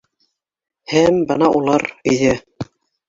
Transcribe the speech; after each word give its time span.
Һәм 0.93 1.19
бына 1.33 1.49
улар 1.59 1.85
өйҙә. 2.13 2.33